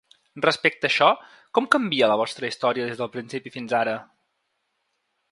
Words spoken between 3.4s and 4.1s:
fins ara?